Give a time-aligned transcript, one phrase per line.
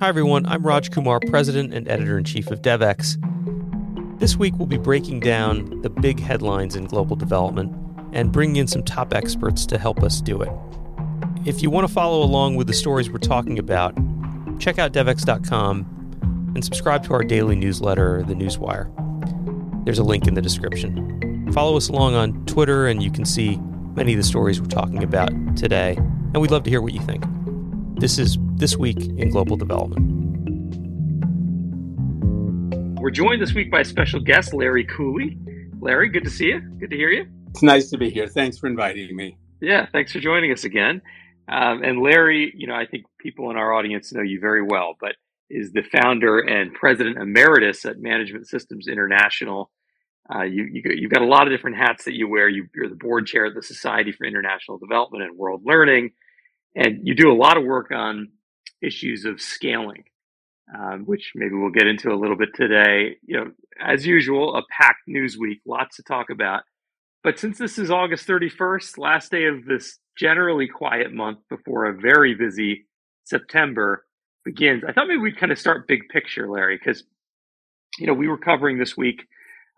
[0.00, 0.46] Hi, everyone.
[0.46, 3.18] I'm Raj Kumar, President and Editor in Chief of Devex.
[4.20, 7.74] This week, we'll be breaking down the big headlines in global development
[8.12, 10.50] and bringing in some top experts to help us do it.
[11.44, 13.92] If you want to follow along with the stories we're talking about,
[14.60, 18.88] check out devex.com and subscribe to our daily newsletter, The Newswire.
[19.84, 21.50] There's a link in the description.
[21.52, 23.56] Follow us along on Twitter, and you can see
[23.96, 25.96] many of the stories we're talking about today.
[25.96, 27.24] And we'd love to hear what you think.
[27.98, 30.04] This is This Week in Global Development.
[33.00, 35.38] We're joined this week by a special guest, Larry Cooley.
[35.80, 36.60] Larry, good to see you.
[36.80, 37.28] Good to hear you.
[37.50, 38.26] It's nice to be here.
[38.26, 39.38] Thanks for inviting me.
[39.60, 41.02] Yeah, thanks for joining us again.
[41.46, 44.96] Um, and Larry, you know, I think people in our audience know you very well,
[45.00, 45.14] but
[45.48, 49.70] is the founder and president emeritus at Management Systems International.
[50.34, 52.48] Uh, you, you, you've got a lot of different hats that you wear.
[52.48, 56.10] You, you're the board chair of the Society for International Development and World Learning,
[56.74, 58.32] and you do a lot of work on
[58.82, 60.04] issues of scaling,
[60.76, 63.16] um, which maybe we'll get into a little bit today.
[63.26, 63.52] You know,
[63.84, 66.62] as usual, a packed news week, lots to talk about.
[67.24, 71.94] But since this is August 31st, last day of this generally quiet month before a
[71.94, 72.86] very busy
[73.24, 74.04] September
[74.44, 77.04] begins, I thought maybe we'd kind of start big picture, Larry, because
[77.98, 79.26] you know we were covering this week,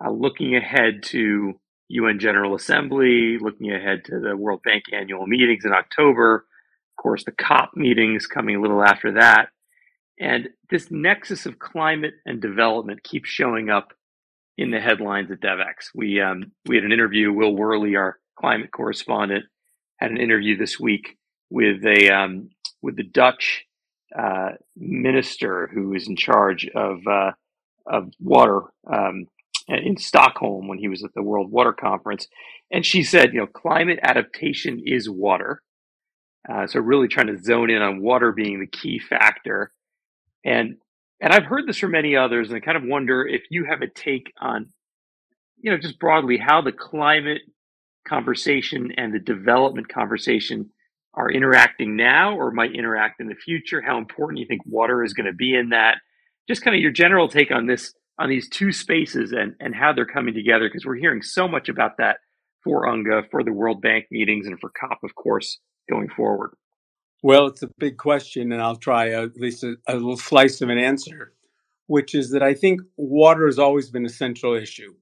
[0.05, 1.55] uh, looking ahead to
[1.89, 6.47] UN General Assembly, looking ahead to the World Bank annual meetings in October,
[7.03, 9.49] course, the COP meetings coming a little after that,
[10.21, 13.93] and this nexus of climate and development keeps showing up
[14.59, 15.91] in the headlines at Devex.
[15.95, 17.33] We um, we had an interview.
[17.33, 19.47] Will Worley, our climate correspondent,
[19.97, 21.17] had an interview this week
[21.49, 22.51] with a um,
[22.83, 23.65] with the Dutch
[24.17, 27.33] uh, minister who is in charge of uh,
[27.87, 29.27] of water um,
[29.69, 32.29] in Stockholm when he was at the World Water Conference,
[32.71, 35.63] and she said, you know, climate adaptation is water.
[36.49, 39.73] Uh, so really trying to zone in on water being the key factor,
[40.45, 40.77] and
[41.21, 43.83] and I've heard this from many others, and I kind of wonder if you have
[43.83, 44.73] a take on,
[45.59, 47.43] you know, just broadly how the climate
[48.09, 50.71] conversation and the development conversation
[51.13, 53.83] are interacting now or might interact in the future.
[53.83, 55.97] How important you think water is going to be in that?
[56.49, 59.93] Just kind of your general take on this, on these two spaces and, and how
[59.93, 62.17] they're coming together, because we're hearing so much about that
[62.65, 65.59] for UNGA, for the World Bank meetings, and for COP, of course,
[65.91, 66.53] going forward.
[67.23, 70.63] Well, it's a big question, and I'll try a, at least a, a little slice
[70.63, 71.33] of an answer,
[71.87, 74.95] which is that I think water has always been a central issue.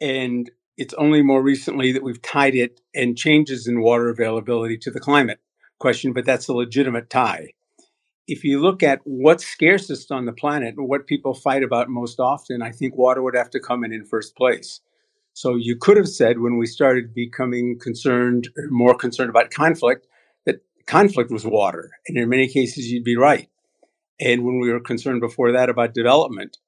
[0.00, 4.90] And it's only more recently that we've tied it and changes in water availability to
[4.90, 5.40] the climate
[5.78, 7.50] question, but that's a legitimate tie.
[8.28, 12.62] If you look at what's scarcest on the planet what people fight about most often,
[12.62, 14.80] I think water would have to come in in first place.
[15.34, 20.06] So you could have said when we started becoming concerned, more concerned about conflict,
[20.44, 21.90] that conflict was water.
[22.06, 23.48] And in many cases, you'd be right.
[24.20, 26.58] And when we were concerned before that about development,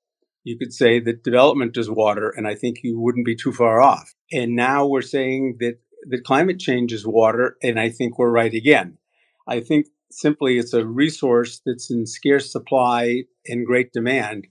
[0.44, 3.80] you could say that development is water, and I think you wouldn't be too far
[3.80, 4.14] off.
[4.30, 8.52] And now we're saying that, that climate change is water, and I think we're right
[8.52, 8.98] again.
[9.46, 14.48] I think simply it's a resource that's in scarce supply and great demand,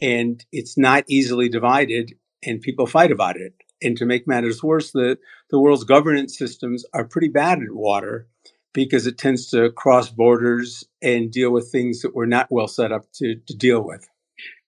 [0.00, 2.12] and it's not easily divided,
[2.44, 3.54] and people fight about it.
[3.82, 5.18] And to make matters worse, the,
[5.50, 8.28] the world's governance systems are pretty bad at water
[8.72, 12.92] because it tends to cross borders and deal with things that we're not well set
[12.92, 14.08] up to, to deal with.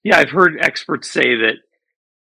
[0.04, 1.54] Yeah, I've heard experts say that,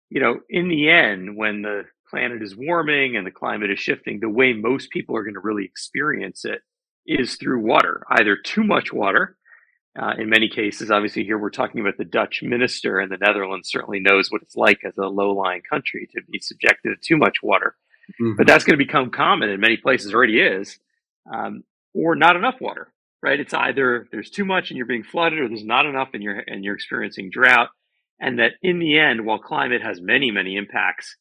[0.09, 4.19] you know, in the end, when the planet is warming and the climate is shifting,
[4.19, 6.61] the way most people are going to really experience it
[7.05, 9.37] is through water, either too much water.
[9.97, 13.69] Uh, in many cases, obviously, here we're talking about the Dutch minister, and the Netherlands
[13.69, 17.17] certainly knows what it's like as a low lying country to be subjected to too
[17.17, 17.75] much water.
[18.21, 18.35] Mm-hmm.
[18.37, 20.77] But that's going to become common in many places, already is.
[21.31, 21.63] Um,
[21.93, 22.91] or not enough water,
[23.23, 23.39] right?
[23.39, 26.43] It's either there's too much and you're being flooded or there's not enough and you're,
[26.45, 27.69] and you're experiencing drought.
[28.19, 31.15] And that in the end, while climate has many, many impacts,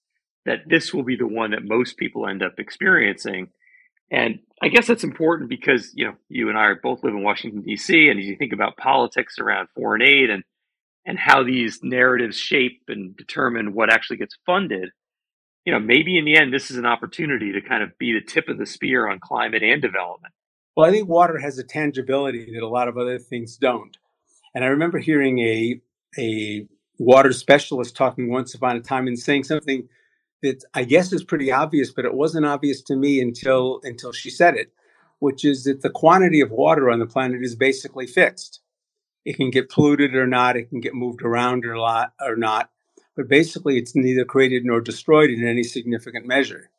[0.46, 3.48] that this will be the one that most people end up experiencing.
[4.14, 7.62] And I guess that's important because, you know, you and I both live in Washington,
[7.62, 10.44] D.C., and as you think about politics around foreign aid and,
[11.04, 14.90] and how these narratives shape and determine what actually gets funded,
[15.64, 18.24] you know, maybe in the end, this is an opportunity to kind of be the
[18.24, 20.32] tip of the spear on climate and development.
[20.76, 23.96] Well, I think water has a tangibility that a lot of other things don't.
[24.54, 25.80] And I remember hearing a
[26.16, 26.68] a
[26.98, 29.88] water specialist talking once upon a time and saying something
[30.44, 34.30] that I guess is pretty obvious, but it wasn't obvious to me until until she
[34.30, 34.72] said it,
[35.18, 38.60] which is that the quantity of water on the planet is basically fixed.
[39.24, 42.70] It can get polluted or not, it can get moved around or lot or not,
[43.16, 46.70] but basically it's neither created nor destroyed in any significant measure.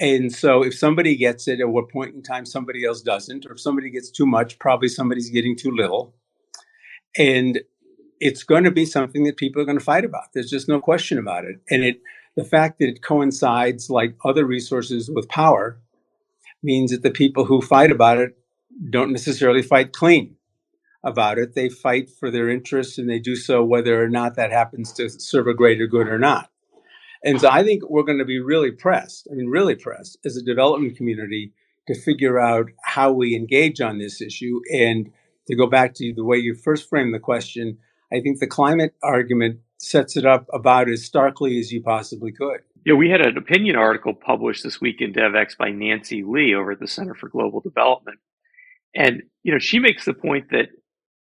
[0.00, 3.52] And so if somebody gets it at what point in time somebody else doesn't, or
[3.52, 6.14] if somebody gets too much, probably somebody's getting too little.
[7.16, 7.60] And
[8.20, 10.32] it's going to be something that people are going to fight about.
[10.32, 11.60] There's just no question about it.
[11.70, 12.00] And it
[12.36, 15.80] the fact that it coincides like other resources with power
[16.62, 18.36] means that the people who fight about it
[18.90, 20.36] don't necessarily fight clean
[21.04, 21.54] about it.
[21.54, 25.08] They fight for their interests and they do so whether or not that happens to
[25.08, 26.50] serve a greater good or not.
[27.22, 30.36] And so I think we're going to be really pressed, I mean, really pressed as
[30.36, 31.52] a development community
[31.86, 34.60] to figure out how we engage on this issue.
[34.72, 35.10] And
[35.46, 37.78] to go back to the way you first framed the question,
[38.12, 42.60] I think the climate argument sets it up about as starkly as you possibly could.
[42.84, 46.72] Yeah, we had an opinion article published this week in Devex by Nancy Lee over
[46.72, 48.18] at the Center for Global Development.
[48.94, 50.68] And, you know, she makes the point that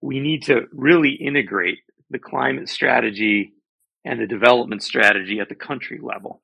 [0.02, 1.80] we need to really integrate
[2.10, 3.54] the climate strategy
[4.06, 6.42] and the development strategy at the country level.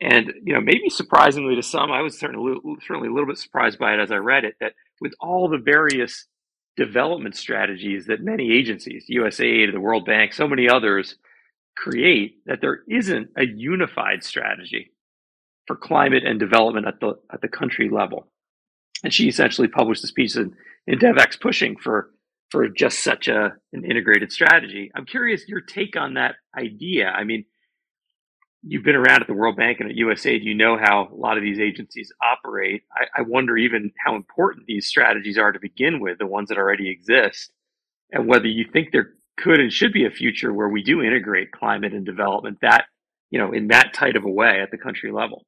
[0.00, 2.54] And, you know, maybe surprisingly to some, I was certainly,
[2.86, 5.58] certainly a little bit surprised by it as I read it, that with all the
[5.58, 6.26] various
[6.76, 11.16] development strategies that many agencies, USAID, the World Bank, so many others
[11.76, 14.92] create, that there isn't a unified strategy
[15.66, 18.28] for climate and development at the at the country level.
[19.04, 20.54] And she essentially published this piece in,
[20.86, 22.10] in Devex pushing for
[22.50, 24.90] for just such a an integrated strategy.
[24.94, 27.08] I'm curious your take on that idea.
[27.08, 27.44] I mean,
[28.62, 30.44] you've been around at the World Bank and at USAID.
[30.44, 32.82] You know how a lot of these agencies operate.
[32.94, 36.58] I, I wonder even how important these strategies are to begin with, the ones that
[36.58, 37.52] already exist,
[38.10, 41.52] and whether you think there could and should be a future where we do integrate
[41.52, 42.84] climate and development that
[43.30, 45.44] you know in that tight of a way at the country level.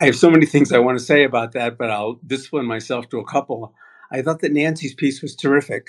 [0.00, 3.08] I have so many things I want to say about that, but I'll discipline myself
[3.10, 3.74] to a couple.
[4.12, 5.88] I thought that Nancy's piece was terrific.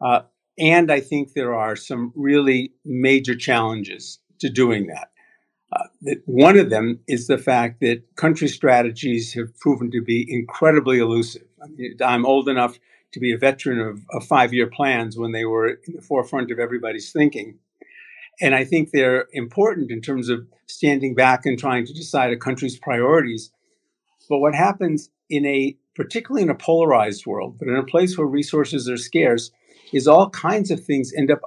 [0.00, 0.22] Uh,
[0.58, 5.08] and I think there are some really major challenges to doing that.
[5.72, 10.98] Uh, one of them is the fact that country strategies have proven to be incredibly
[10.98, 11.46] elusive.
[11.62, 12.78] I mean, I'm old enough
[13.14, 16.50] to be a veteran of, of five year plans when they were in the forefront
[16.50, 17.58] of everybody's thinking.
[18.40, 22.36] And I think they're important in terms of standing back and trying to decide a
[22.36, 23.52] country's priorities.
[24.28, 28.26] But what happens in a, particularly in a polarized world, but in a place where
[28.26, 29.52] resources are scarce,
[29.92, 31.40] is all kinds of things end up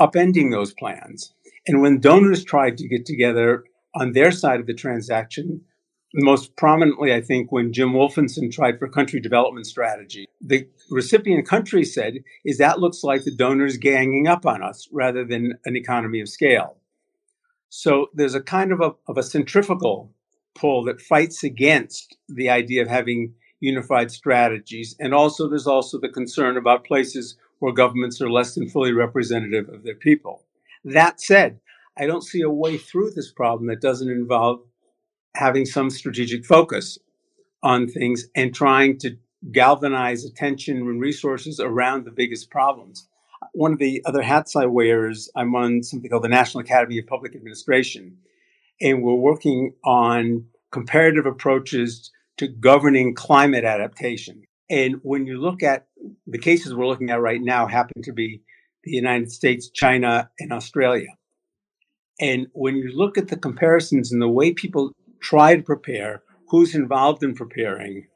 [0.00, 1.34] upending those plans.
[1.66, 3.64] And when donors tried to get together
[3.94, 5.60] on their side of the transaction,
[6.14, 11.84] most prominently, I think, when Jim Wolfensohn tried for country development strategy, the recipient country
[11.84, 12.14] said,
[12.44, 16.28] is that looks like the donors ganging up on us rather than an economy of
[16.28, 16.76] scale.
[17.68, 20.12] So there's a kind of a, of a centrifugal
[20.54, 24.96] pull that fights against the idea of having unified strategies.
[24.98, 29.68] And also, there's also the concern about places where governments are less than fully representative
[29.68, 30.42] of their people.
[30.84, 31.60] That said,
[31.96, 34.62] I don't see a way through this problem that doesn't involve
[35.34, 36.98] having some strategic focus
[37.62, 39.16] on things and trying to
[39.52, 43.08] galvanize attention and resources around the biggest problems.
[43.52, 46.98] One of the other hats I wear is I'm on something called the National Academy
[46.98, 48.18] of Public Administration,
[48.80, 54.42] and we're working on comparative approaches to governing climate adaptation.
[54.68, 55.88] And when you look at
[56.26, 58.42] the cases we're looking at right now, happen to be
[58.84, 61.08] the United States, China, and Australia.
[62.20, 66.74] And when you look at the comparisons and the way people try to prepare, who's
[66.74, 68.06] involved in preparing,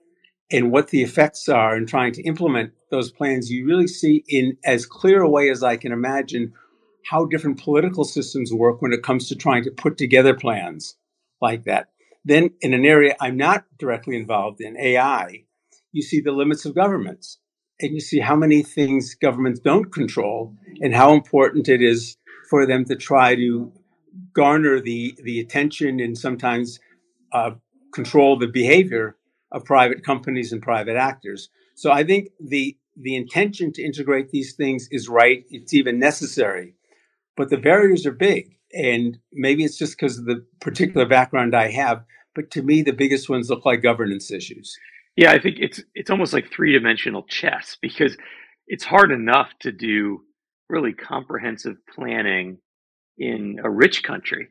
[0.50, 4.56] and what the effects are in trying to implement those plans, you really see in
[4.64, 6.52] as clear a way as I can imagine
[7.06, 10.96] how different political systems work when it comes to trying to put together plans
[11.40, 11.88] like that.
[12.24, 15.44] Then, in an area I'm not directly involved in, AI,
[15.92, 17.38] you see the limits of governments
[17.80, 22.16] and you see how many things governments don't control and how important it is
[22.48, 23.72] for them to try to
[24.32, 26.78] garner the, the attention and sometimes
[27.34, 27.50] uh,
[27.92, 29.16] control the behavior
[29.52, 31.50] of private companies and private actors.
[31.74, 35.44] So I think the the intention to integrate these things is right.
[35.50, 36.76] It's even necessary,
[37.36, 41.70] but the barriers are big, and maybe it's just because of the particular background I
[41.72, 42.04] have.
[42.36, 44.76] But to me, the biggest ones look like governance issues.
[45.16, 48.16] Yeah, I think it's it's almost like three dimensional chess because
[48.66, 50.22] it's hard enough to do
[50.68, 52.58] really comprehensive planning
[53.18, 54.48] in a rich country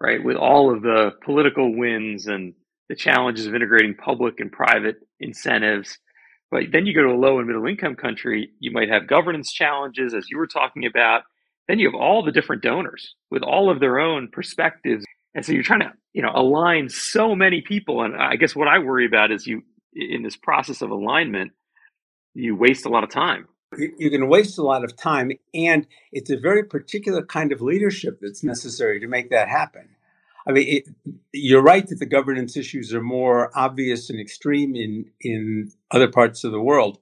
[0.00, 0.22] right?
[0.22, 2.54] With all of the political wins and
[2.88, 5.98] the challenges of integrating public and private incentives.
[6.50, 9.52] But then you go to a low and middle income country, you might have governance
[9.52, 11.22] challenges, as you were talking about.
[11.68, 15.04] Then you have all the different donors with all of their own perspectives.
[15.34, 18.02] And so you're trying to, you know, align so many people.
[18.02, 19.62] And I guess what I worry about is you,
[19.92, 21.52] in this process of alignment,
[22.34, 25.86] you waste a lot of time you're going to waste a lot of time and
[26.12, 29.88] it's a very particular kind of leadership that's necessary to make that happen
[30.48, 30.84] i mean it,
[31.32, 36.44] you're right that the governance issues are more obvious and extreme in in other parts
[36.44, 36.96] of the world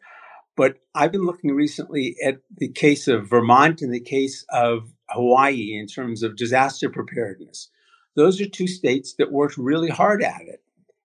[0.57, 5.77] But I've been looking recently at the case of Vermont and the case of Hawaii
[5.79, 7.71] in terms of disaster preparedness.
[8.17, 10.63] Those are two states that worked really hard at it.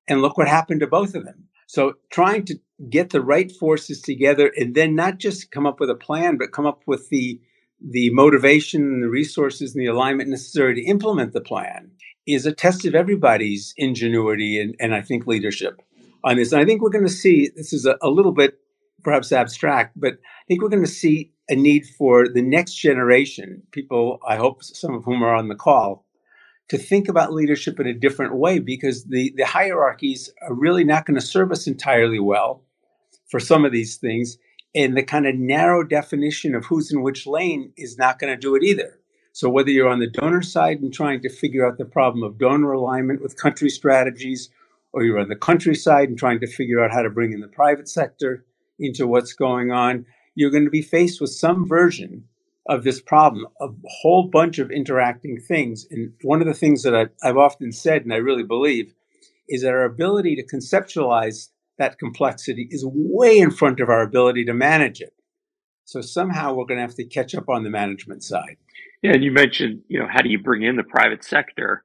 [0.08, 1.49] And look what happened to both of them.
[1.70, 2.60] So trying to
[2.90, 6.52] get the right forces together and then not just come up with a plan, but
[6.52, 7.40] come up with the
[7.80, 11.92] the motivation and the resources and the alignment necessary to implement the plan
[12.26, 15.80] is a test of everybody's ingenuity and, and I think leadership
[16.24, 16.52] on this.
[16.52, 18.58] And I think we're going to see this is a, a little bit
[19.04, 23.62] perhaps abstract, but I think we're going to see a need for the next generation,
[23.72, 26.04] people, I hope some of whom are on the call,
[26.70, 31.06] to think about leadership in a different way because the, the hierarchies are really not
[31.06, 32.64] going to serve us entirely well
[33.30, 34.38] for some of these things.
[34.76, 38.40] And the kind of narrow definition of who's in which lane is not going to
[38.40, 39.00] do it either.
[39.32, 42.38] So whether you're on the donor side and trying to figure out the problem of
[42.38, 44.50] donor alignment with country strategies,
[44.94, 47.48] or you're on the countryside and trying to figure out how to bring in the
[47.48, 48.46] private sector
[48.78, 52.26] into what's going on, you're going to be faced with some version
[52.70, 53.68] of this problem, a
[54.02, 55.88] whole bunch of interacting things.
[55.90, 58.94] And one of the things that I, I've often said, and I really believe,
[59.50, 61.50] is that our ability to conceptualize
[61.80, 65.14] that complexity is way in front of our ability to manage it.
[65.86, 68.58] So somehow we're going to have to catch up on the management side.
[69.02, 71.84] Yeah, and you mentioned, you know, how do you bring in the private sector?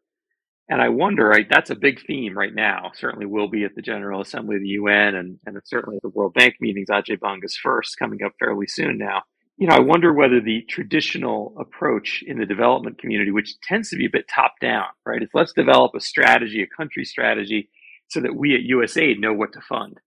[0.69, 2.91] And I wonder, right, that's a big theme right now.
[2.95, 6.11] Certainly will be at the General Assembly of the UN and, and certainly at the
[6.11, 6.89] World Bank meetings.
[6.91, 9.23] Ajay Banga's first coming up fairly soon now.
[9.57, 13.97] You know, I wonder whether the traditional approach in the development community, which tends to
[13.97, 15.23] be a bit top down, right?
[15.23, 17.69] It's let's develop a strategy, a country strategy,
[18.09, 20.01] so that we at USAID know what to fund.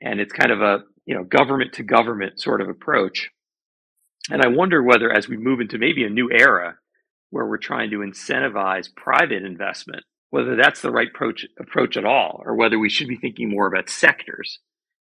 [0.00, 3.30] And it's kind of a, you know, government to government sort of approach.
[4.28, 6.78] And I wonder whether as we move into maybe a new era
[7.30, 12.42] where we're trying to incentivize private investment, whether that's the right approach, approach at all,
[12.44, 14.58] or whether we should be thinking more about sectors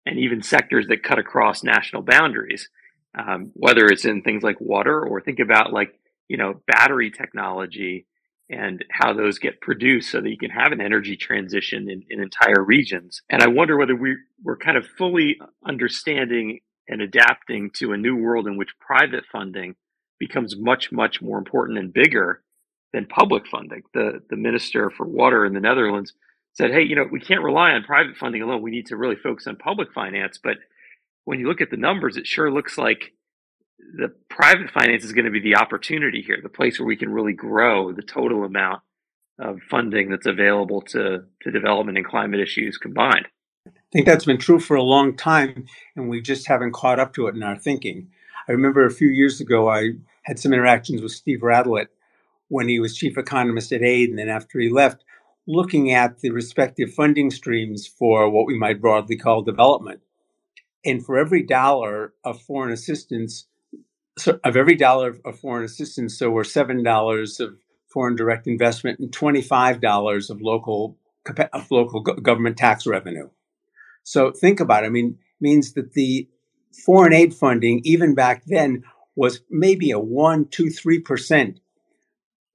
[0.06, 2.70] and even sectors that cut across national boundaries,
[3.18, 5.98] um, whether it's in things like water or think about like,
[6.28, 8.06] you know, battery technology
[8.48, 12.20] and how those get produced so that you can have an energy transition in, in
[12.20, 13.22] entire regions.
[13.30, 18.16] And I wonder whether we, we're kind of fully understanding and adapting to a new
[18.16, 19.76] world in which private funding
[20.18, 22.42] becomes much, much more important and bigger
[22.92, 23.82] than public funding.
[23.94, 26.12] The, the minister for water in the Netherlands
[26.54, 28.62] said, hey, you know, we can't rely on private funding alone.
[28.62, 30.38] We need to really focus on public finance.
[30.42, 30.56] But
[31.24, 33.12] when you look at the numbers, it sure looks like
[33.78, 37.10] the private finance is going to be the opportunity here, the place where we can
[37.10, 38.82] really grow the total amount
[39.38, 43.26] of funding that's available to, to development and climate issues combined.
[43.66, 47.14] I think that's been true for a long time, and we just haven't caught up
[47.14, 48.08] to it in our thinking.
[48.48, 51.86] I remember a few years ago, I had some interactions with Steve Radelet
[52.48, 55.04] when he was chief economist at AID, and then after he left,
[55.46, 60.00] looking at the respective funding streams for what we might broadly call development.
[60.84, 63.46] And for every dollar of foreign assistance,
[64.18, 67.56] so of every dollar of foreign assistance, so we're seven dollars of
[67.92, 70.96] foreign direct investment and twenty-five dollars of local
[71.52, 73.28] of local government tax revenue.
[74.04, 74.86] So think about it.
[74.86, 76.28] I mean, means that the
[76.86, 78.84] foreign aid funding, even back then,
[79.16, 81.60] was maybe a one, two, three percent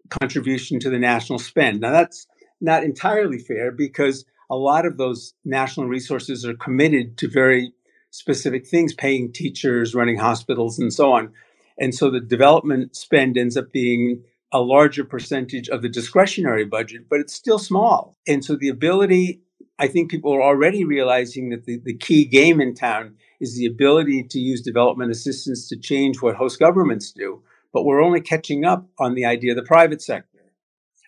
[0.10, 1.82] contribution to the national spend.
[1.82, 2.26] Now that's
[2.60, 7.74] not entirely fair because a lot of those national resources are committed to very
[8.16, 11.32] specific things, paying teachers, running hospitals, and so on.
[11.78, 17.10] And so the development spend ends up being a larger percentage of the discretionary budget,
[17.10, 18.16] but it's still small.
[18.26, 19.42] And so the ability,
[19.78, 23.66] I think people are already realizing that the, the key game in town is the
[23.66, 27.44] ability to use development assistance to change what host governments do.
[27.74, 30.30] But we're only catching up on the idea of the private sector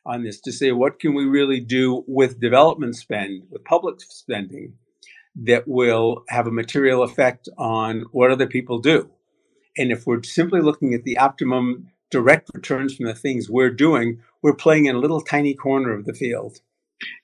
[0.05, 4.73] on this to say what can we really do with development spend, with public spending
[5.43, 9.09] that will have a material effect on what other people do.
[9.77, 14.21] And if we're simply looking at the optimum direct returns from the things we're doing,
[14.41, 16.57] we're playing in a little tiny corner of the field.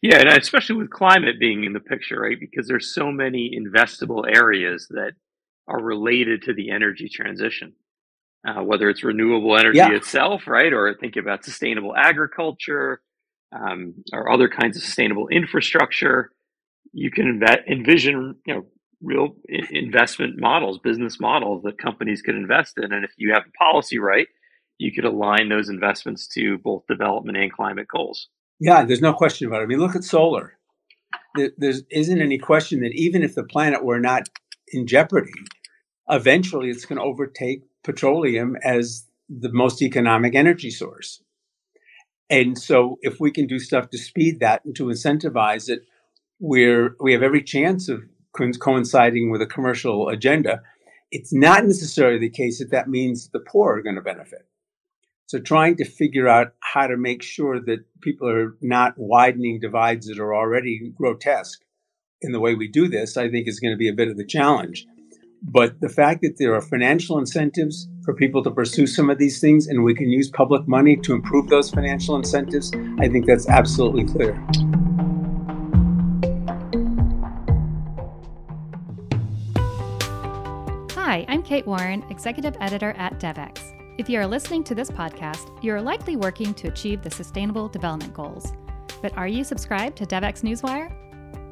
[0.01, 2.39] Yeah, and especially with climate being in the picture, right?
[2.39, 5.13] Because there's so many investable areas that
[5.67, 7.73] are related to the energy transition,
[8.47, 9.95] uh, whether it's renewable energy yeah.
[9.95, 13.01] itself, right, or think about sustainable agriculture
[13.51, 16.31] um, or other kinds of sustainable infrastructure.
[16.93, 18.65] You can envision, you know,
[19.01, 19.35] real
[19.71, 22.93] investment models, business models that companies could invest in.
[22.93, 24.27] And if you have the policy right,
[24.77, 28.29] you could align those investments to both development and climate goals.
[28.59, 29.63] Yeah, there's no question about it.
[29.63, 30.57] I mean, look at solar.
[31.35, 34.29] There isn't any question that even if the planet were not
[34.71, 35.33] in jeopardy,
[36.09, 41.21] eventually it's going to overtake petroleum as the most economic energy source.
[42.29, 45.81] And so, if we can do stuff to speed that and to incentivize it,
[46.43, 50.61] we're we have every chance of coinciding with a commercial agenda,
[51.09, 54.45] it's not necessarily the case that that means the poor are going to benefit.
[55.27, 60.07] So trying to figure out how to make sure that people are not widening divides
[60.07, 61.61] that are already grotesque
[62.21, 64.17] in the way we do this, I think is going to be a bit of
[64.17, 64.85] the challenge.
[65.41, 69.39] But the fact that there are financial incentives for people to pursue some of these
[69.39, 73.47] things and we can use public money to improve those financial incentives, I think that's
[73.47, 74.41] absolutely clear.
[81.13, 83.75] Hi, I'm Kate Warren, Executive Editor at DevEx.
[83.99, 87.67] If you are listening to this podcast, you are likely working to achieve the Sustainable
[87.67, 88.51] Development Goals.
[88.99, 90.91] But are you subscribed to DevEx Newswire?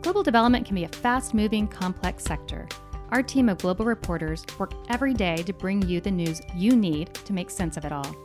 [0.01, 2.67] Global development can be a fast moving, complex sector.
[3.11, 7.13] Our team of global reporters work every day to bring you the news you need
[7.13, 8.15] to make sense of it all.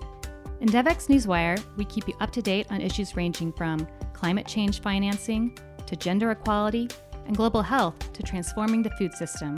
[0.63, 4.81] In DevEx Newswire, we keep you up to date on issues ranging from climate change
[4.81, 6.89] financing to gender equality
[7.27, 9.55] and global health to transforming the food system,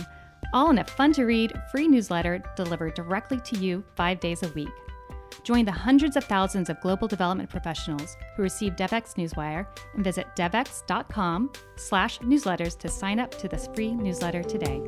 [0.53, 4.49] all in a fun to read, free newsletter delivered directly to you five days a
[4.49, 4.69] week.
[5.43, 10.27] Join the hundreds of thousands of global development professionals who receive DevEx Newswire and visit
[10.37, 14.83] devex.com slash newsletters to sign up to this free newsletter today.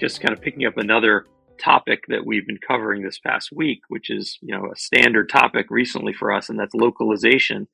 [0.00, 1.26] Just kind of picking up another
[1.58, 5.66] topic that we've been covering this past week, which is, you know, a standard topic
[5.70, 7.66] recently for us, and that's localization.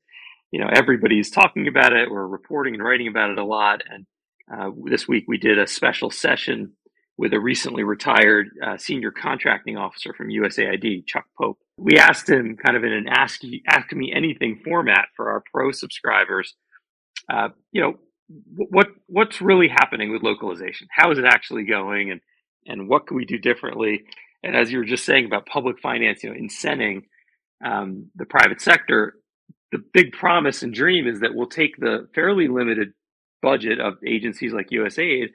[0.52, 2.10] You know, everybody's talking about it.
[2.10, 3.82] We're reporting and writing about it a lot.
[3.88, 4.06] And
[4.52, 6.72] uh, this week we did a special session
[7.16, 11.58] with a recently retired uh, senior contracting officer from USAID, Chuck Pope.
[11.78, 15.72] We asked him kind of in an ask, ask me anything format for our pro
[15.72, 16.54] subscribers,
[17.30, 17.94] uh, you know,
[18.54, 20.88] what what's really happening with localization?
[20.90, 22.20] How is it actually going, and
[22.66, 24.04] and what can we do differently?
[24.42, 27.02] And as you were just saying about public finance, you know, incenting
[27.64, 29.14] um, the private sector,
[29.72, 32.92] the big promise and dream is that we'll take the fairly limited
[33.40, 35.28] budget of agencies like USAID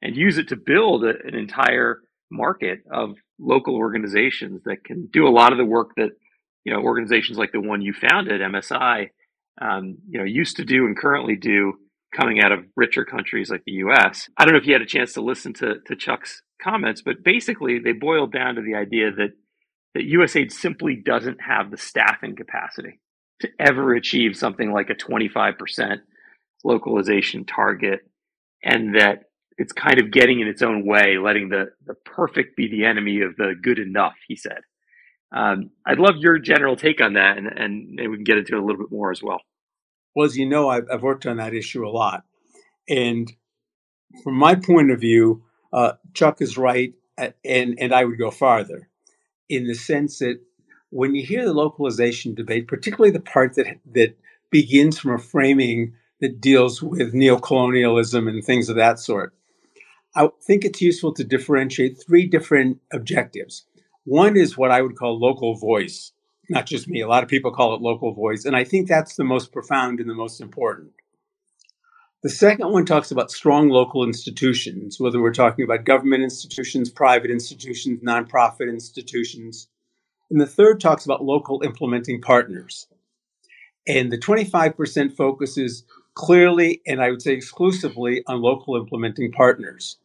[0.00, 2.00] and use it to build a, an entire
[2.30, 6.10] market of local organizations that can do a lot of the work that
[6.64, 9.08] you know organizations like the one you founded, MSI,
[9.60, 11.74] um, you know, used to do and currently do,
[12.14, 14.28] coming out of richer countries like the U.S.
[14.36, 17.24] I don't know if you had a chance to listen to to Chuck's comments, but
[17.24, 19.30] basically they boiled down to the idea that
[19.94, 23.00] that USAID simply doesn't have the staffing capacity
[23.40, 25.98] to ever achieve something like a 25%
[26.64, 28.00] localization target,
[28.64, 29.24] and that
[29.58, 33.22] it's kind of getting in its own way, letting the, the perfect be the enemy
[33.22, 34.60] of the good enough, he said.
[35.34, 38.62] Um, I'd love your general take on that, and, and we can get into it
[38.62, 39.40] a little bit more as well.
[40.16, 42.24] Well, as you know, I've, I've worked on that issue a lot.
[42.88, 43.32] And
[44.24, 46.94] from my point of view, uh, Chuck is right,
[47.44, 48.88] and, and I would go farther
[49.48, 50.40] in the sense that
[50.90, 54.18] when you hear the localization debate, particularly the part that, that
[54.50, 59.34] begins from a framing that deals with neocolonialism and things of that sort,
[60.14, 63.64] I think it's useful to differentiate three different objectives.
[64.04, 66.12] One is what I would call local voice,
[66.48, 67.00] not just me.
[67.00, 70.00] A lot of people call it local voice, and I think that's the most profound
[70.00, 70.90] and the most important.
[72.22, 77.30] The second one talks about strong local institutions, whether we're talking about government institutions, private
[77.30, 79.68] institutions, nonprofit institutions.
[80.30, 82.86] And the third talks about local implementing partners.
[83.86, 89.96] And the 25% focuses clearly and I would say exclusively on local implementing partners.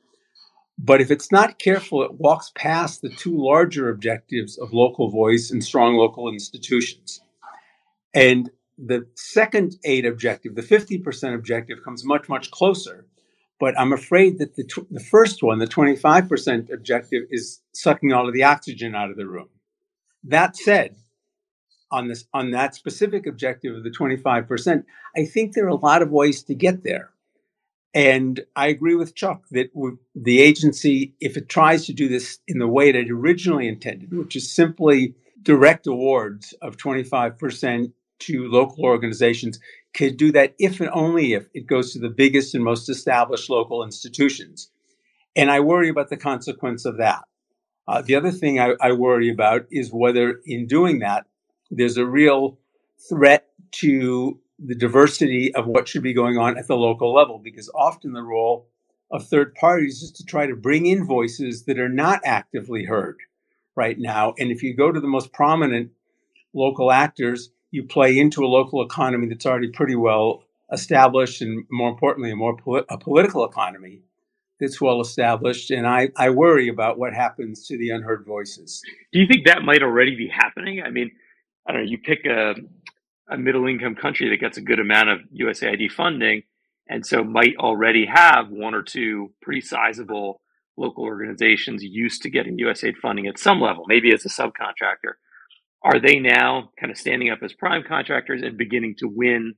[0.78, 5.52] But if it's not careful, it walks past the two larger objectives of local voice
[5.52, 7.22] and strong local institutions.
[8.14, 13.06] And the second aid objective, the 50% objective, comes much, much closer.
[13.58, 18.34] But I'm afraid that the, the first one, the 25% objective, is sucking all of
[18.34, 19.48] the oxygen out of the room.
[20.28, 20.96] That said,
[21.92, 24.84] on this on that specific objective of the 25%,
[25.16, 27.12] I think there are a lot of ways to get there.
[27.94, 29.70] And I agree with Chuck that
[30.14, 34.12] the agency, if it tries to do this in the way that it originally intended,
[34.12, 39.60] which is simply direct awards of 25% to local organizations,
[39.94, 43.50] could do that if and only if it goes to the biggest and most established
[43.50, 44.70] local institutions.
[45.36, 47.24] And I worry about the consequence of that.
[47.88, 51.26] Uh, the other thing I, I worry about is whether in doing that,
[51.70, 52.58] there's a real
[53.10, 57.70] threat to the diversity of what should be going on at the local level, because
[57.76, 58.68] often the role
[59.12, 63.18] of third parties is to try to bring in voices that are not actively heard
[63.76, 64.34] right now.
[64.40, 65.92] And if you go to the most prominent
[66.54, 71.90] local actors, you play into a local economy that's already pretty well established, and more
[71.90, 72.58] importantly, a more
[72.90, 74.02] a political economy
[74.60, 75.72] that's well established.
[75.72, 78.82] And I, I worry about what happens to the unheard voices.
[79.12, 80.82] Do you think that might already be happening?
[80.86, 81.12] I mean,
[81.68, 81.90] I don't know.
[81.90, 82.56] You pick a
[83.30, 86.44] a middle income country that gets a good amount of USAID funding
[86.88, 90.42] and so might already have one or two pretty sizable
[90.78, 95.14] local organizations used to getting USAID funding at some level, maybe as a subcontractor.
[95.84, 99.56] Are they now kind of standing up as prime contractors and beginning to win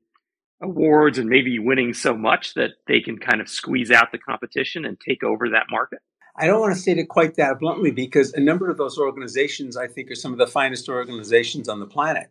[0.61, 4.85] awards and maybe winning so much that they can kind of squeeze out the competition
[4.85, 5.99] and take over that market?
[6.35, 9.75] I don't want to state it quite that bluntly because a number of those organizations,
[9.75, 12.29] I think, are some of the finest organizations on the planet.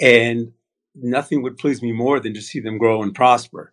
[0.00, 0.52] And
[0.94, 3.72] nothing would please me more than to see them grow and prosper.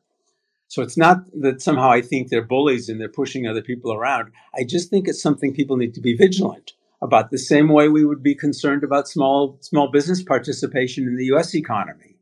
[0.68, 4.32] So it's not that somehow I think they're bullies and they're pushing other people around.
[4.56, 8.06] I just think it's something people need to be vigilant about the same way we
[8.06, 12.16] would be concerned about small small business participation in the US economy.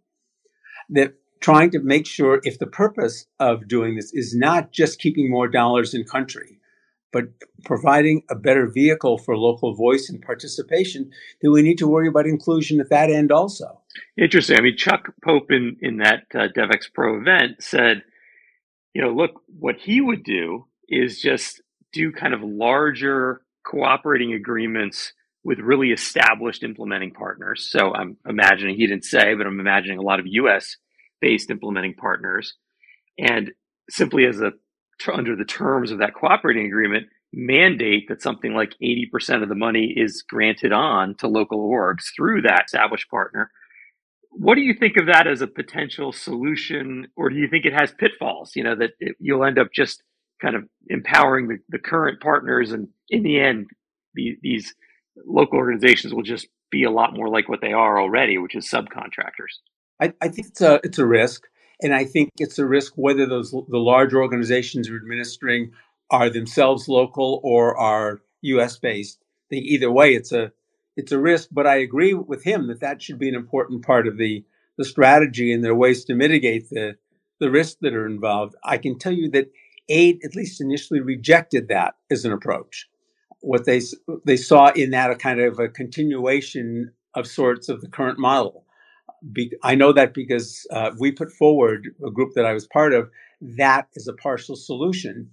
[0.90, 5.30] That trying to make sure if the purpose of doing this is not just keeping
[5.30, 6.60] more dollars in country,
[7.12, 7.26] but
[7.66, 12.26] providing a better vehicle for local voice and participation, then we need to worry about
[12.26, 13.82] inclusion at that end also.
[14.18, 14.58] Interesting.
[14.58, 18.04] I mean, Chuck Pope in, in that uh, DevEx Pro event said,
[18.94, 21.62] you know, look, what he would do is just
[21.94, 27.68] do kind of larger cooperating agreements with really established implementing partners.
[27.72, 30.76] So I'm imagining, he didn't say, but I'm imagining a lot of US
[31.22, 32.56] based implementing partners.
[33.18, 33.52] And
[33.90, 34.52] simply as a
[35.14, 39.94] under the terms of that cooperating agreement, mandate that something like 80% of the money
[39.96, 43.52] is granted on to local orgs through that established partner.
[44.32, 47.74] What do you think of that as a potential solution, or do you think it
[47.74, 48.56] has pitfalls?
[48.56, 50.04] You know, that it, you'll end up just
[50.42, 53.68] kind of empowering the, the current partners, and in the end,
[54.14, 54.74] the, these
[55.26, 58.70] local organizations will just be a lot more like what they are already, which is
[58.70, 59.58] subcontractors.
[60.02, 61.48] I, I think it's a it's a risk.
[61.84, 65.74] And I think it's a risk whether those the large organizations are administering
[66.12, 68.78] are themselves local or are U.S.
[68.80, 69.20] based.
[69.22, 70.54] I think either way, it's a
[70.98, 71.50] it's a risk.
[71.54, 74.46] But I agree with him that that should be an important part of the
[74.78, 76.98] the strategy and there are ways to mitigate the
[77.42, 78.56] the risks that are involved.
[78.66, 79.52] I can tell you that
[79.90, 82.90] aid at least initially rejected that as an approach.
[83.42, 83.82] What they
[84.26, 88.66] they saw in that a kind of a continuation of sorts of the current model
[89.32, 92.94] be, I know that because uh, we put forward a group that I was part
[92.94, 93.10] of
[93.42, 95.32] that is a partial solution,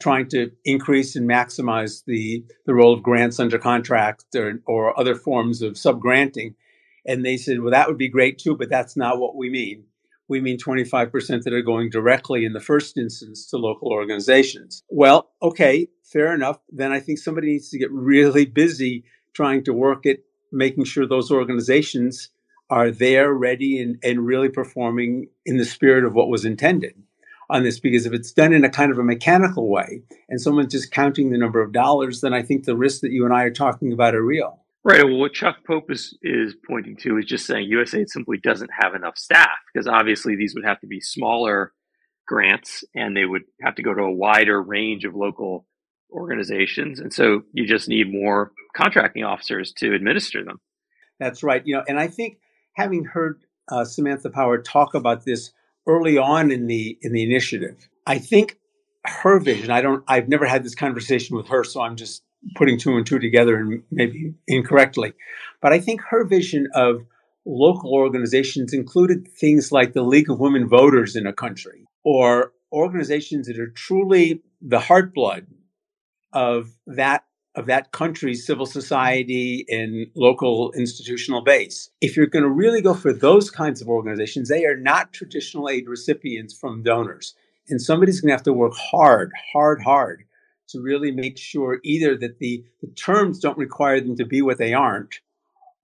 [0.00, 5.14] trying to increase and maximize the the role of grants under contract or, or other
[5.14, 6.54] forms of subgranting.
[7.06, 9.84] And they said, well, that would be great too, but that's not what we mean.
[10.28, 14.84] We mean 25% that are going directly in the first instance to local organizations.
[14.88, 16.58] Well, okay, fair enough.
[16.70, 20.18] Then I think somebody needs to get really busy trying to work at
[20.52, 22.28] making sure those organizations
[22.70, 26.94] are there ready and, and really performing in the spirit of what was intended
[27.50, 30.72] on this because if it's done in a kind of a mechanical way and someone's
[30.72, 33.42] just counting the number of dollars then i think the risks that you and i
[33.42, 34.56] are talking about are real.
[34.82, 35.04] Right.
[35.04, 38.94] Well what chuck pope is, is pointing to is just saying usaid simply doesn't have
[38.94, 41.72] enough staff because obviously these would have to be smaller
[42.26, 45.66] grants and they would have to go to a wider range of local
[46.12, 47.00] organizations.
[47.00, 50.60] And so you just need more contracting officers to administer them.
[51.18, 51.62] That's right.
[51.66, 52.38] You know and i think
[52.74, 55.52] having heard uh, Samantha Power talk about this
[55.86, 58.58] early on in the in the initiative, I think
[59.04, 59.70] her vision.
[59.70, 60.04] I don't.
[60.08, 62.22] I've never had this conversation with her, so I'm just
[62.56, 65.12] putting two and two together and maybe incorrectly.
[65.60, 67.02] But I think her vision of
[67.46, 73.46] local organizations included things like the League of Women Voters in a country or organizations
[73.46, 75.46] that are truly the heartblood
[76.32, 77.24] of that
[77.56, 81.90] of that country's civil society and local institutional base.
[82.00, 85.68] If you're going to really go for those kinds of organizations, they are not traditional
[85.68, 87.34] aid recipients from donors.
[87.68, 90.24] And somebody's going to have to work hard, hard, hard
[90.68, 94.58] to really make sure either that the, the terms don't require them to be what
[94.58, 95.20] they aren't,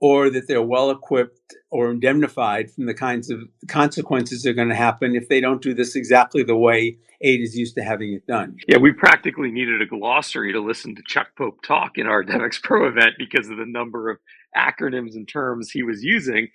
[0.01, 4.69] or that they're well equipped or indemnified from the kinds of consequences that are going
[4.69, 8.13] to happen if they don't do this exactly the way aid is used to having
[8.13, 8.57] it done.
[8.69, 12.63] Yeah, we practically needed a glossary to listen to Chuck Pope talk in our DevEx
[12.63, 14.19] Pro event because of the number of
[14.57, 16.49] acronyms and terms he was using,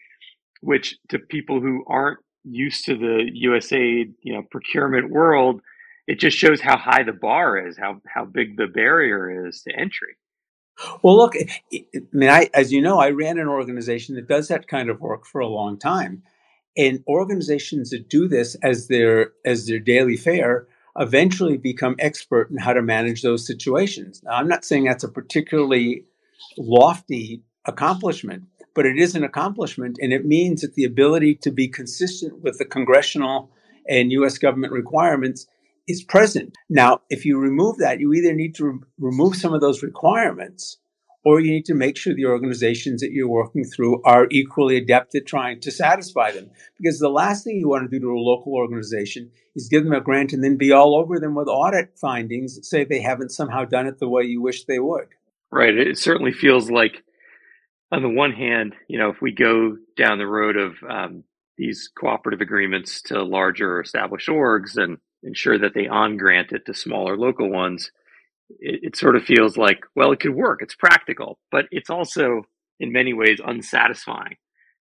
[0.62, 5.62] which to people who aren't used to the USAID, you know, procurement world,
[6.08, 9.74] it just shows how high the bar is, how how big the barrier is to
[9.76, 10.16] entry.
[11.04, 11.82] Well, look, I
[12.12, 15.26] mean, I, as you know, I ran an organization that does that kind of work
[15.26, 16.24] for a long time,
[16.78, 22.58] and organizations that do this as their as their daily fare eventually become expert in
[22.58, 24.22] how to manage those situations.
[24.24, 26.06] Now, I'm not saying that's a particularly
[26.58, 31.68] lofty accomplishment, but it is an accomplishment, and it means that the ability to be
[31.68, 33.52] consistent with the congressional
[33.88, 34.38] and U.S.
[34.38, 35.48] government requirements
[35.92, 36.56] is present.
[36.70, 40.78] Now, if you remove that, you either need to re- remove some of those requirements
[41.24, 45.14] or you need to make sure the organizations that you're working through are equally adept
[45.14, 46.50] at trying to satisfy them.
[46.78, 49.94] Because the last thing you want to do to a local organization is give them
[49.94, 53.32] a grant and then be all over them with audit findings that say they haven't
[53.32, 55.10] somehow done it the way you wish they would.
[55.52, 55.76] Right.
[55.76, 57.04] It certainly feels like,
[57.92, 61.24] on the one hand, you know, if we go down the road of um,
[61.58, 66.74] these cooperative agreements to larger established orgs and ensure that they on grant it to
[66.74, 67.92] smaller local ones,
[68.60, 70.62] it, it sort of feels like, well, it could work.
[70.62, 72.44] It's practical, but it's also
[72.80, 74.38] in many ways unsatisfying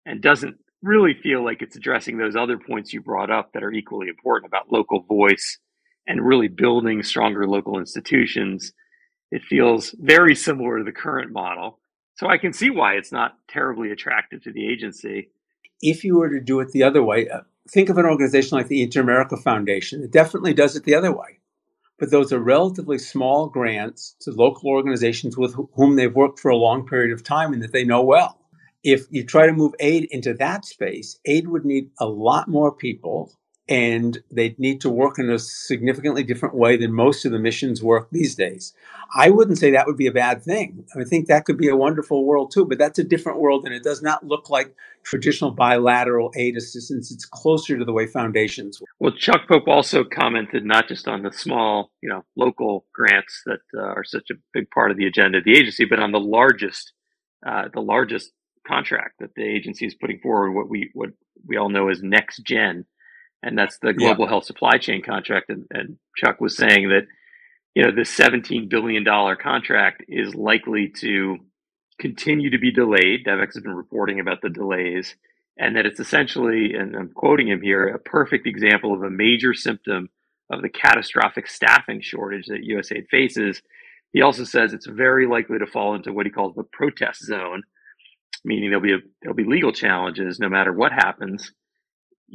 [0.04, 3.72] and doesn't really feel like it's addressing those other points you brought up that are
[3.72, 5.58] equally important about local voice
[6.06, 8.72] and really building stronger local institutions.
[9.30, 11.78] It feels very similar to the current model.
[12.16, 15.30] So I can see why it's not terribly attractive to the agency.
[15.80, 18.68] If you were to do it the other way, uh, think of an organization like
[18.68, 20.02] the Inter-American Foundation.
[20.02, 21.38] It definitely does it the other way
[21.98, 26.56] but those are relatively small grants to local organizations with whom they've worked for a
[26.56, 28.38] long period of time and that they know well.
[28.82, 32.72] If you try to move aid into that space, aid would need a lot more
[32.72, 33.32] people
[33.68, 37.82] and they need to work in a significantly different way than most of the missions
[37.82, 38.74] work these days.
[39.16, 40.84] I wouldn't say that would be a bad thing.
[40.94, 43.74] I think that could be a wonderful world too, but that's a different world and
[43.74, 47.10] it does not look like traditional bilateral aid assistance.
[47.10, 48.90] It's closer to the way foundations work.
[48.98, 53.60] Well, Chuck Pope also commented not just on the small, you know, local grants that
[53.74, 56.20] uh, are such a big part of the agenda of the agency, but on the
[56.20, 56.92] largest,
[57.46, 58.30] uh, the largest
[58.66, 61.10] contract that the agency is putting forward, what we what
[61.46, 62.86] we all know as Next Gen
[63.44, 64.30] and that's the global yeah.
[64.30, 65.50] health supply chain contract.
[65.50, 67.06] And, and, Chuck was saying that
[67.74, 71.38] you know this seventeen billion dollar contract is likely to
[72.00, 73.24] continue to be delayed.
[73.26, 75.16] DevEx has been reporting about the delays,
[75.58, 79.54] and that it's essentially, and I'm quoting him here, a perfect example of a major
[79.54, 80.08] symptom
[80.50, 83.60] of the catastrophic staffing shortage that USAID faces.
[84.12, 87.64] He also says it's very likely to fall into what he calls the protest zone,
[88.44, 91.52] meaning there'll be a, there'll be legal challenges no matter what happens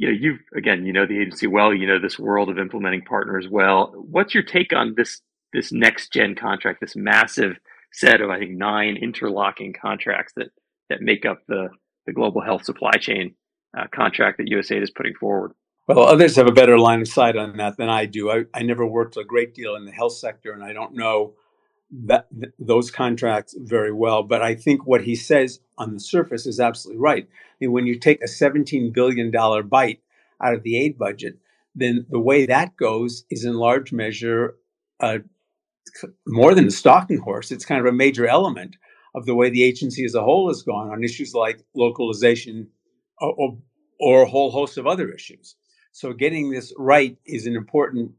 [0.00, 3.02] you know, you've again, you know the agency well, you know this world of implementing
[3.02, 3.92] partners well.
[3.94, 5.20] What's your take on this
[5.52, 7.58] this next gen contract, this massive
[7.92, 10.52] set of I think nine interlocking contracts that
[10.88, 11.68] that make up the
[12.06, 13.34] the global health supply chain
[13.78, 15.52] uh, contract that USAID is putting forward?
[15.86, 18.30] Well, others have a better line of sight on that than I do.
[18.30, 21.34] I, I never worked a great deal in the health sector, and I don't know
[21.92, 24.22] that th- those contracts very well.
[24.22, 27.28] But I think what he says on the surface is absolutely right.
[27.30, 29.30] I mean, when you take a $17 billion
[29.68, 30.00] bite
[30.42, 31.38] out of the aid budget,
[31.74, 34.56] then the way that goes is in large measure
[36.26, 37.50] more than a stalking horse.
[37.50, 38.76] It's kind of a major element
[39.14, 42.68] of the way the agency as a whole has gone on issues like localization
[43.20, 43.58] or, or,
[44.00, 45.56] or a whole host of other issues.
[45.92, 48.12] So getting this right is an important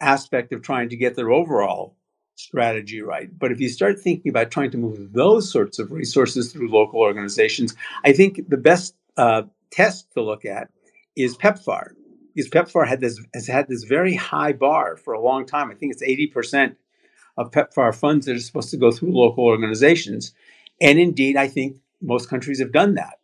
[0.00, 1.96] aspect of trying to get their overall
[2.42, 3.30] strategy right.
[3.38, 7.00] But if you start thinking about trying to move those sorts of resources through local
[7.00, 7.74] organizations,
[8.04, 10.70] I think the best uh, test to look at
[11.16, 11.92] is PEPFAR.
[12.34, 15.70] Because PEPFAR had this, has had this very high bar for a long time.
[15.70, 16.76] I think it's 80%
[17.36, 20.32] of PEPFAR funds that are supposed to go through local organizations.
[20.80, 23.20] And indeed, I think most countries have done that.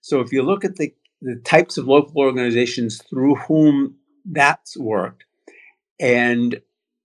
[0.00, 5.24] So if you look at the, the types of local organizations through whom that's worked,
[5.98, 6.60] and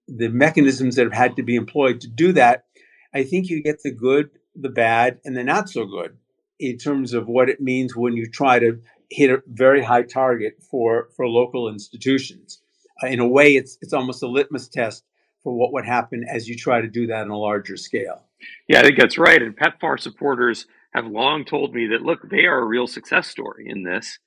[0.08, 2.66] the mechanisms that have had to be employed to do that,
[3.14, 6.18] I think you get the good, the bad, and the not so good
[6.60, 10.62] in terms of what it means when you try to hit a very high target
[10.70, 12.62] for, for local institutions.
[13.04, 15.04] Uh, in a way, it's it's almost a litmus test
[15.44, 18.24] for what would happen as you try to do that on a larger scale.
[18.68, 19.42] Yeah, I think that's right.
[19.42, 23.68] And PEPFAR supporters have long told me that look, they are a real success story
[23.70, 24.18] in this.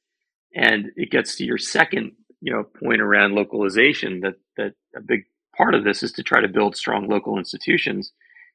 [0.55, 5.25] And it gets to your second, you know, point around localization that that a big
[5.59, 8.13] part of this is to try to build strong local institutions.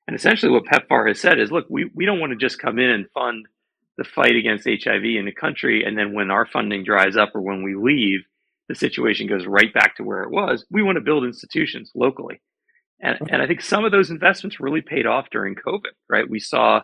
[0.07, 2.79] And essentially, what PEPFAR has said is look, we, we don't want to just come
[2.79, 3.45] in and fund
[3.97, 5.83] the fight against HIV in the country.
[5.85, 8.21] And then when our funding dries up or when we leave,
[8.69, 10.65] the situation goes right back to where it was.
[10.71, 12.41] We want to build institutions locally.
[13.01, 16.29] And, and I think some of those investments really paid off during COVID, right?
[16.29, 16.81] We saw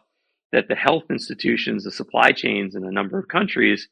[0.51, 3.87] that the health institutions, the supply chains in a number of countries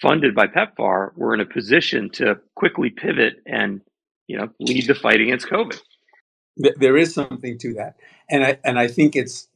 [0.00, 3.80] funded by PEPFAR were in a position to quickly pivot and
[4.26, 5.80] you know, lead the fight against COVID.
[6.56, 7.96] There is something to that,
[8.30, 9.48] and I and I think it's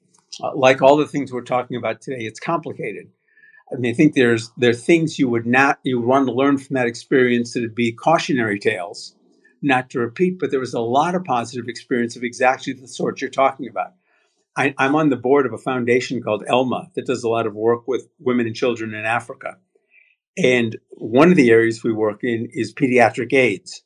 [0.42, 2.24] uh, like all the things we're talking about today.
[2.24, 3.08] It's complicated.
[3.72, 6.32] I mean, I think there's there are things you would not you would want to
[6.32, 9.14] learn from that experience that would be cautionary tales,
[9.62, 10.38] not to repeat.
[10.38, 13.94] But there was a lot of positive experience of exactly the sort you're talking about.
[14.56, 17.54] I, I'm on the board of a foundation called ELMA that does a lot of
[17.54, 19.58] work with women and children in Africa,
[20.38, 23.82] and one of the areas we work in is pediatric AIDS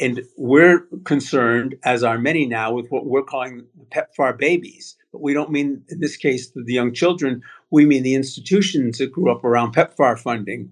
[0.00, 4.96] And we're concerned, as are many now, with what we're calling the PEPFAR babies.
[5.12, 7.42] But we don't mean, in this case, the young children.
[7.70, 10.70] We mean the institutions that grew up around PEPFAR funding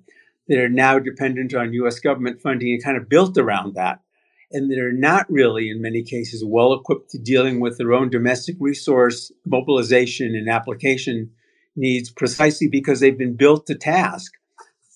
[0.49, 4.01] that are now dependent on US government funding and kind of built around that.
[4.51, 8.09] And that are not really, in many cases, well equipped to dealing with their own
[8.09, 11.31] domestic resource mobilization and application
[11.77, 14.33] needs precisely because they've been built to task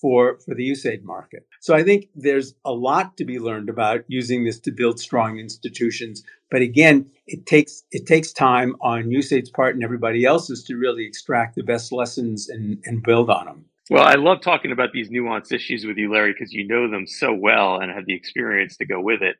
[0.03, 1.47] for, for the USAID market.
[1.61, 5.39] So I think there's a lot to be learned about using this to build strong
[5.39, 6.23] institutions.
[6.51, 11.05] But again, it takes it takes time on USAID's part and everybody else's to really
[11.05, 13.65] extract the best lessons and, and build on them.
[13.89, 17.07] Well, I love talking about these nuanced issues with you, Larry, because you know them
[17.07, 19.37] so well and have the experience to go with it.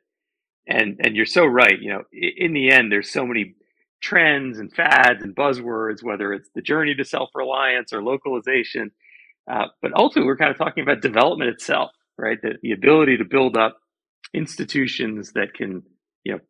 [0.66, 1.78] And and you're so right.
[1.78, 3.54] You know, in the end, there's so many
[4.00, 8.92] trends and fads and buzzwords, whether it's the journey to self reliance or localization
[9.50, 12.38] uh, but ultimately, we're kind of talking about development itself, right?
[12.40, 13.78] The, the ability to build up
[14.32, 15.82] institutions that can,
[16.24, 16.40] you know,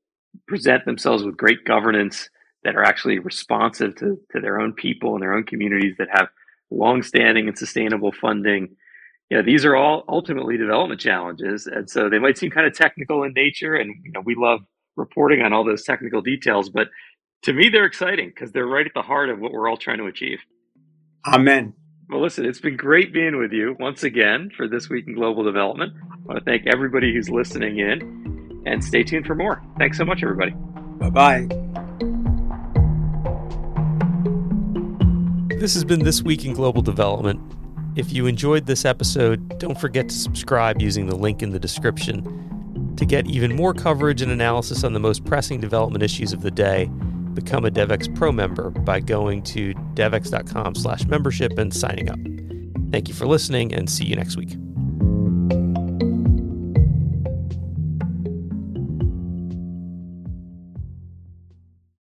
[0.47, 2.29] present themselves with great governance
[2.63, 6.29] that are actually responsive to, to their own people and their own communities that have
[6.71, 8.75] long-standing and sustainable funding.
[9.31, 12.75] You know, these are all ultimately development challenges, and so they might seem kind of
[12.75, 13.75] technical in nature.
[13.75, 14.61] And you know, we love
[14.97, 16.89] reporting on all those technical details, but
[17.43, 19.99] to me, they're exciting because they're right at the heart of what we're all trying
[19.99, 20.39] to achieve.
[21.27, 21.75] Amen.
[22.11, 25.43] Well, listen, it's been great being with you once again for This Week in Global
[25.43, 25.95] Development.
[26.13, 29.63] I want to thank everybody who's listening in and stay tuned for more.
[29.79, 30.53] Thanks so much, everybody.
[30.99, 31.49] Bye bye.
[35.59, 37.41] This has been This Week in Global Development.
[37.97, 42.95] If you enjoyed this episode, don't forget to subscribe using the link in the description.
[42.97, 46.51] To get even more coverage and analysis on the most pressing development issues of the
[46.51, 46.91] day,
[47.35, 52.19] become a Devex Pro member by going to devex.com slash membership and signing up.
[52.91, 54.57] Thank you for listening and see you next week.